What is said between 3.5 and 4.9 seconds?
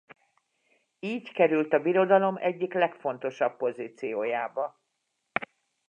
pozíciójába.